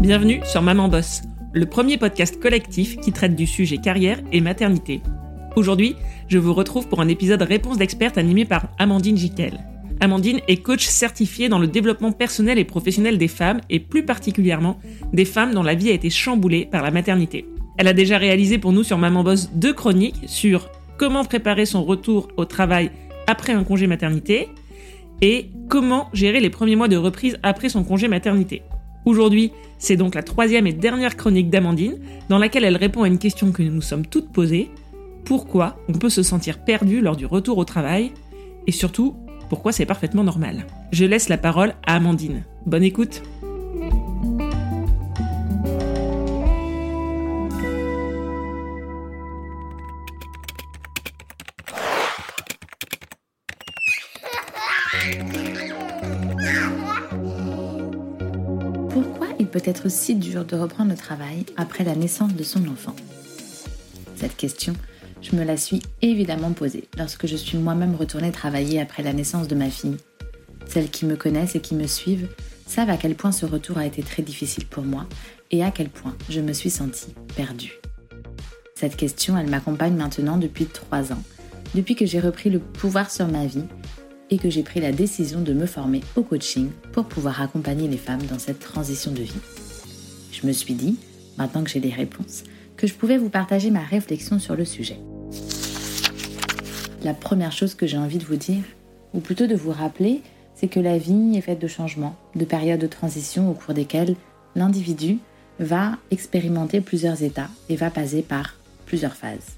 [0.00, 1.22] Bienvenue sur Maman Boss,
[1.54, 5.00] le premier podcast collectif qui traite du sujet carrière et maternité.
[5.56, 5.96] Aujourd'hui,
[6.28, 9.58] je vous retrouve pour un épisode réponse d'experte animé par Amandine Jiquel.
[10.00, 14.78] Amandine est coach certifiée dans le développement personnel et professionnel des femmes et plus particulièrement
[15.14, 17.46] des femmes dont la vie a été chamboulée par la maternité.
[17.78, 20.68] Elle a déjà réalisé pour nous sur Maman Boss deux chroniques sur
[20.98, 22.90] comment préparer son retour au travail
[23.26, 24.50] après un congé maternité
[25.22, 28.62] et comment gérer les premiers mois de reprise après son congé maternité.
[29.06, 33.20] Aujourd'hui, c'est donc la troisième et dernière chronique d'Amandine dans laquelle elle répond à une
[33.20, 34.68] question que nous nous sommes toutes posées.
[35.24, 38.10] Pourquoi on peut se sentir perdu lors du retour au travail?
[38.66, 39.14] Et surtout,
[39.48, 40.66] pourquoi c'est parfaitement normal?
[40.90, 42.42] Je laisse la parole à Amandine.
[42.66, 43.22] Bonne écoute
[59.56, 62.94] peut être si dur de reprendre le travail après la naissance de son enfant
[64.14, 64.74] Cette question,
[65.22, 69.48] je me la suis évidemment posée lorsque je suis moi-même retournée travailler après la naissance
[69.48, 69.96] de ma fille.
[70.68, 72.28] Celles qui me connaissent et qui me suivent
[72.66, 75.06] savent à quel point ce retour a été très difficile pour moi
[75.50, 77.72] et à quel point je me suis sentie perdue.
[78.74, 81.22] Cette question, elle m'accompagne maintenant depuis trois ans,
[81.74, 83.64] depuis que j'ai repris le pouvoir sur ma vie
[84.30, 87.96] et que j'ai pris la décision de me former au coaching pour pouvoir accompagner les
[87.96, 89.40] femmes dans cette transition de vie.
[90.32, 90.96] Je me suis dit,
[91.38, 92.44] maintenant que j'ai les réponses,
[92.76, 94.98] que je pouvais vous partager ma réflexion sur le sujet.
[97.02, 98.64] La première chose que j'ai envie de vous dire,
[99.14, 100.22] ou plutôt de vous rappeler,
[100.54, 104.16] c'est que la vie est faite de changements, de périodes de transition au cours desquelles
[104.54, 105.18] l'individu
[105.60, 109.56] va expérimenter plusieurs états et va passer par plusieurs phases.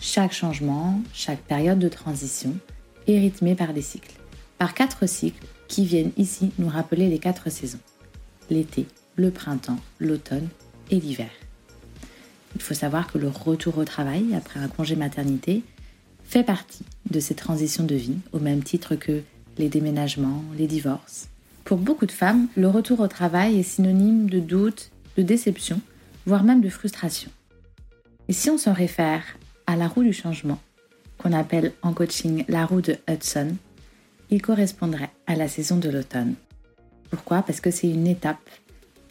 [0.00, 2.54] Chaque changement, chaque période de transition
[3.18, 4.14] rythmée par des cycles,
[4.58, 7.80] par quatre cycles qui viennent ici nous rappeler les quatre saisons.
[8.50, 8.86] L'été,
[9.16, 10.48] le printemps, l'automne
[10.90, 11.30] et l'hiver.
[12.56, 15.62] Il faut savoir que le retour au travail après un congé maternité
[16.24, 19.22] fait partie de ces transitions de vie, au même titre que
[19.58, 21.28] les déménagements, les divorces.
[21.64, 25.80] Pour beaucoup de femmes, le retour au travail est synonyme de doute, de déception,
[26.26, 27.30] voire même de frustration.
[28.28, 29.22] Et si on s'en réfère
[29.66, 30.58] à la roue du changement,
[31.20, 33.54] qu'on appelle en coaching la roue de Hudson,
[34.30, 36.34] il correspondrait à la saison de l'automne.
[37.10, 37.42] Pourquoi?
[37.42, 38.48] Parce que c'est une étape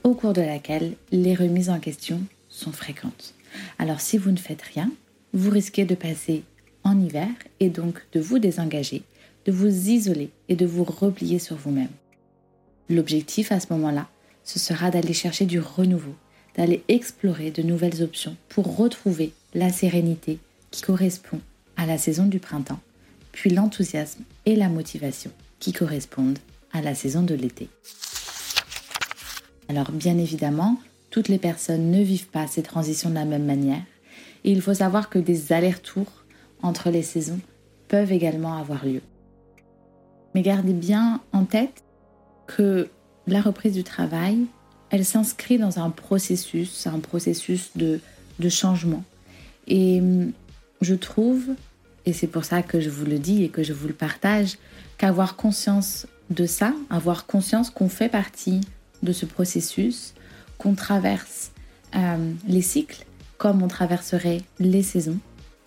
[0.04, 3.36] au cours de laquelle les remises en question sont fréquentes.
[3.78, 4.92] Alors si vous ne faites rien,
[5.34, 6.44] vous risquez de passer
[6.84, 7.28] en hiver
[7.60, 9.04] et donc de vous désengager,
[9.46, 11.92] de vous isoler et de vous replier sur vous-même.
[12.90, 14.08] L'objectif à ce moment-là,
[14.44, 16.16] ce sera d'aller chercher du renouveau,
[16.58, 20.40] d'aller explorer de nouvelles options pour retrouver la sérénité
[20.72, 21.40] qui correspond
[21.80, 22.82] à la saison du printemps,
[23.32, 26.38] puis l'enthousiasme et la motivation qui correspondent
[26.74, 27.70] à la saison de l'été.
[29.70, 30.78] Alors bien évidemment,
[31.10, 33.84] toutes les personnes ne vivent pas ces transitions de la même manière
[34.44, 36.26] et il faut savoir que des allers-retours
[36.62, 37.40] entre les saisons
[37.88, 39.02] peuvent également avoir lieu.
[40.36, 41.84] Mais gardez bien en tête
[42.46, 42.90] que
[43.26, 44.40] la reprise du travail,
[44.90, 48.02] elle s'inscrit dans un processus, un processus de,
[48.40, 49.06] de changement.
[49.68, 50.34] Et hum,
[50.82, 51.56] je trouve
[52.10, 54.58] et c'est pour ça que je vous le dis et que je vous le partage,
[54.98, 58.62] qu'avoir conscience de ça, avoir conscience qu'on fait partie
[59.04, 60.16] de ce processus,
[60.58, 61.52] qu'on traverse
[61.96, 63.06] euh, les cycles
[63.38, 65.20] comme on traverserait les saisons,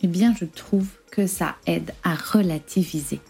[0.02, 3.20] eh bien je trouve que ça aide à relativiser.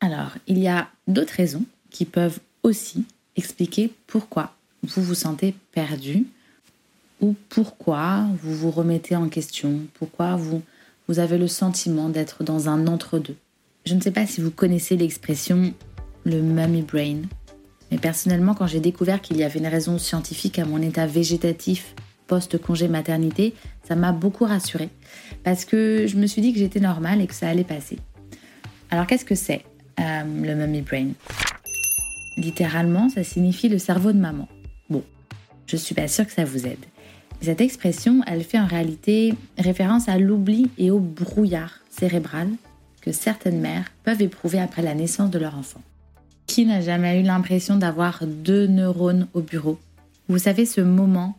[0.00, 3.04] Alors, il y a d'autres raisons qui peuvent aussi
[3.34, 4.54] expliquer pourquoi
[4.84, 6.26] vous vous sentez perdu
[7.20, 10.62] ou pourquoi vous vous remettez en question, pourquoi vous
[11.08, 13.36] vous avez le sentiment d'être dans un entre-deux.
[13.84, 15.72] Je ne sais pas si vous connaissez l'expression
[16.24, 17.22] le mummy brain,
[17.90, 21.94] mais personnellement, quand j'ai découvert qu'il y avait une raison scientifique à mon état végétatif
[22.26, 23.54] post-congé maternité,
[23.86, 24.88] ça m'a beaucoup rassurée
[25.44, 27.98] parce que je me suis dit que j'étais normale et que ça allait passer.
[28.90, 29.64] Alors qu'est-ce que c'est
[30.00, 31.08] euh, le mummy brain?
[32.36, 34.48] Littéralement, ça signifie le cerveau de maman.
[34.90, 35.04] Bon,
[35.66, 36.84] je suis pas sûre que ça vous aide.
[37.40, 42.48] Cette expression, elle fait en réalité référence à l'oubli et au brouillard cérébral
[43.00, 45.80] que certaines mères peuvent éprouver après la naissance de leur enfant.
[46.46, 49.78] Qui n'a jamais eu l'impression d'avoir deux neurones au bureau?
[50.28, 51.38] Vous savez ce moment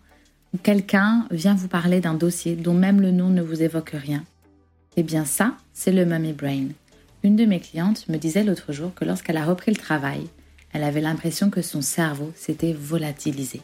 [0.53, 4.23] où quelqu'un vient vous parler d'un dossier dont même le nom ne vous évoque rien?
[4.95, 6.67] Eh bien ça, c'est le mummy brain.
[7.23, 10.21] Une de mes clientes me disait l'autre jour que lorsqu'elle a repris le travail,
[10.71, 13.61] elle avait l'impression que son cerveau s'était volatilisé.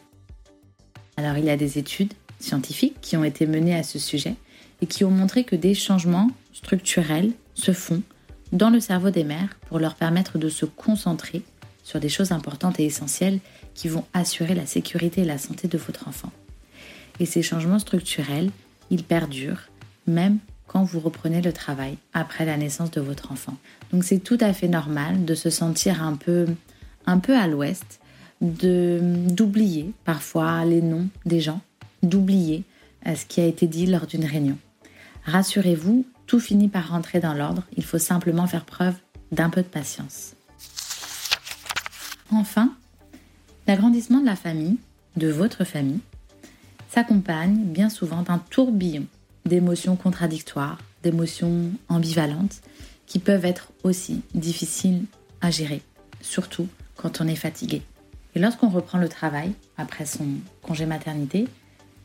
[1.16, 4.34] Alors il y a des études scientifiques qui ont été menés à ce sujet
[4.82, 8.02] et qui ont montré que des changements structurels se font
[8.52, 11.42] dans le cerveau des mères pour leur permettre de se concentrer
[11.82, 13.40] sur des choses importantes et essentielles
[13.74, 16.32] qui vont assurer la sécurité et la santé de votre enfant.
[17.20, 18.50] Et ces changements structurels,
[18.90, 19.68] ils perdurent
[20.06, 23.56] même quand vous reprenez le travail après la naissance de votre enfant.
[23.92, 26.46] Donc c'est tout à fait normal de se sentir un peu
[27.06, 28.00] un peu à l'ouest,
[28.40, 31.60] d'oublier parfois les noms des gens,
[32.04, 32.64] d'oublier
[33.06, 34.58] euh, ce qui a été dit lors d'une réunion.
[35.24, 38.94] Rassurez-vous, tout finit par rentrer dans l'ordre, il faut simplement faire preuve
[39.32, 40.34] d'un peu de patience.
[42.30, 42.72] Enfin,
[43.66, 44.76] l'agrandissement de la famille,
[45.16, 46.00] de votre famille,
[46.88, 49.06] s'accompagne bien souvent d'un tourbillon
[49.46, 52.60] d'émotions contradictoires, d'émotions ambivalentes,
[53.06, 55.04] qui peuvent être aussi difficiles
[55.40, 55.82] à gérer,
[56.20, 57.82] surtout quand on est fatigué.
[58.34, 60.26] Et lorsqu'on reprend le travail après son
[60.62, 61.46] congé maternité,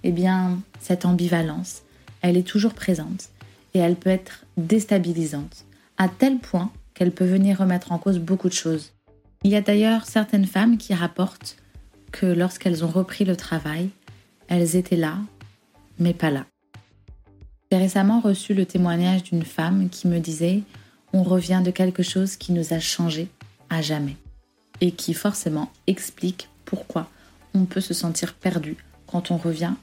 [0.04, 1.84] eh bien, cette ambivalence,
[2.22, 3.30] elle est toujours présente
[3.74, 5.66] et elle peut être déstabilisante,
[5.98, 8.94] à tel point qu'elle peut venir remettre en cause beaucoup de choses.
[9.44, 11.58] Il y a d'ailleurs certaines femmes qui rapportent
[12.12, 13.90] que lorsqu'elles ont repris le travail,
[14.48, 15.18] elles étaient là,
[16.00, 16.46] mais pas là.
[17.72, 20.64] J'ai récemment reçu le témoignage d'une femme qui me disait
[21.14, 23.30] On revient de quelque chose qui nous a changé
[23.70, 24.18] à jamais
[24.82, 27.10] et qui forcément explique pourquoi
[27.54, 29.74] on peut se sentir perdu quand on revient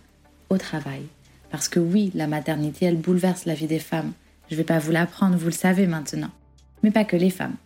[0.51, 1.03] au travail.
[1.51, 4.13] Parce que oui, la maternité, elle bouleverse la vie des femmes.
[4.49, 6.31] Je ne vais pas vous l'apprendre, vous le savez maintenant.
[6.83, 7.57] Mais pas que les femmes.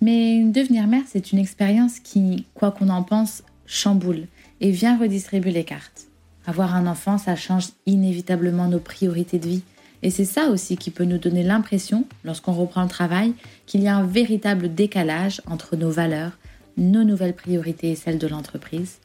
[0.00, 4.26] Mais devenir mère, c'est une expérience qui, quoi qu'on en pense, chamboule
[4.60, 6.06] et vient redistribuer les cartes.
[6.46, 9.62] Avoir un enfant, ça change inévitablement nos priorités de vie.
[10.02, 13.34] Et c'est ça aussi qui peut nous donner l'impression, lorsqu'on reprend le travail,
[13.66, 16.32] qu'il y a un véritable décalage entre nos valeurs,
[16.76, 18.98] nos nouvelles priorités et celles de l'entreprise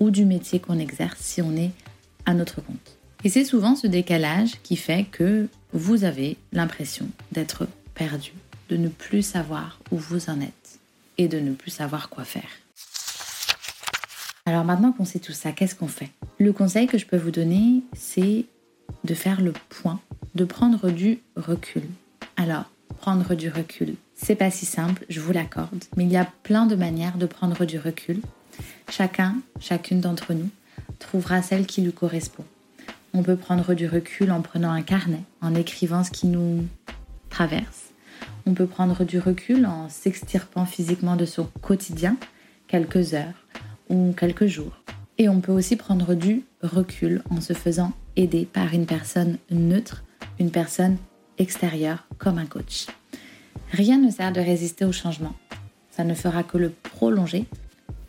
[0.00, 1.70] ou du métier qu'on exerce si on est
[2.32, 2.96] notre compte.
[3.24, 8.32] Et c'est souvent ce décalage qui fait que vous avez l'impression d'être perdu,
[8.70, 10.78] de ne plus savoir où vous en êtes
[11.18, 12.48] et de ne plus savoir quoi faire.
[14.46, 16.10] Alors maintenant qu'on sait tout ça, qu'est-ce qu'on fait?
[16.38, 18.44] Le conseil que je peux vous donner, c'est
[19.04, 20.00] de faire le point,
[20.34, 21.82] de prendre du recul.
[22.36, 26.30] Alors, prendre du recul, c'est pas si simple, je vous l'accorde, mais il y a
[26.42, 28.20] plein de manières de prendre du recul.
[28.90, 30.50] Chacun, chacune d'entre nous
[30.98, 32.44] trouvera celle qui lui correspond.
[33.12, 36.66] On peut prendre du recul en prenant un carnet, en écrivant ce qui nous
[37.30, 37.90] traverse.
[38.46, 42.16] On peut prendre du recul en s'extirpant physiquement de son quotidien,
[42.66, 43.46] quelques heures
[43.88, 44.80] ou quelques jours.
[45.16, 50.02] Et on peut aussi prendre du recul en se faisant aider par une personne neutre,
[50.40, 50.98] une personne
[51.38, 52.86] extérieure comme un coach.
[53.70, 55.34] Rien ne sert de résister au changement.
[55.90, 57.46] Ça ne fera que le prolonger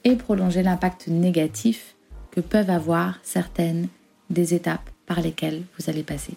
[0.03, 1.94] et prolonger l'impact négatif
[2.35, 3.87] que peuvent avoir certaines
[4.29, 6.33] des étapes par lesquelles vous allez passer.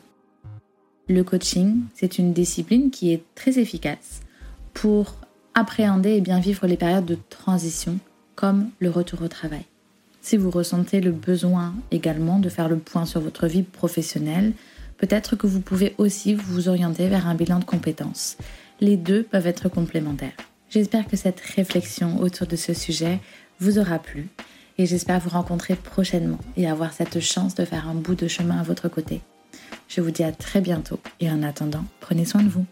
[1.09, 4.21] Le coaching, c'est une discipline qui est très efficace
[4.75, 5.17] pour
[5.55, 7.99] appréhender et bien vivre les périodes de transition
[8.37, 9.65] comme le retour au travail.
[10.21, 14.53] Si vous ressentez le besoin également de faire le point sur votre vie professionnelle,
[14.99, 18.37] peut-être que vous pouvez aussi vous orienter vers un bilan de compétences
[18.81, 20.37] les deux peuvent être complémentaires.
[20.71, 23.21] J'espère que cette réflexion autour de ce sujet
[23.61, 24.29] vous aura plu
[24.79, 28.59] et j'espère vous rencontrer prochainement et avoir cette chance de faire un bout de chemin
[28.59, 29.21] à votre côté.
[29.89, 32.65] Je vous dis à très bientôt et en attendant, prenez soin de vous.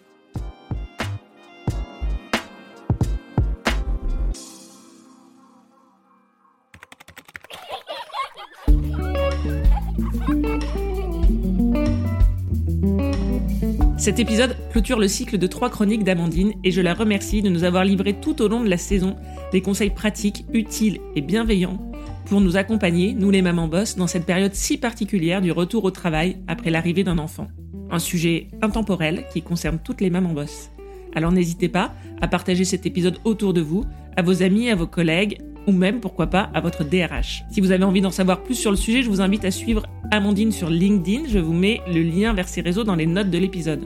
[13.99, 17.65] Cet épisode clôture le cycle de trois chroniques d'Amandine et je la remercie de nous
[17.65, 19.17] avoir livré tout au long de la saison
[19.51, 21.81] des conseils pratiques, utiles et bienveillants
[22.27, 25.93] pour nous accompagner, nous les mamans boss, dans cette période si particulière du retour au
[25.93, 27.47] travail après l'arrivée d'un enfant.
[27.91, 30.71] Un sujet intemporel qui concerne toutes les mamans boss.
[31.15, 33.85] Alors n'hésitez pas à partager cet épisode autour de vous,
[34.17, 37.45] à vos amis, à vos collègues, ou même, pourquoi pas, à votre DRH.
[37.51, 39.85] Si vous avez envie d'en savoir plus sur le sujet, je vous invite à suivre
[40.11, 41.29] Amandine sur LinkedIn.
[41.29, 43.85] Je vous mets le lien vers ses réseaux dans les notes de l'épisode.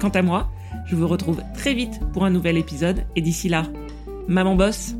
[0.00, 0.50] Quant à moi,
[0.86, 3.64] je vous retrouve très vite pour un nouvel épisode et d'ici là,
[4.28, 4.96] maman bosse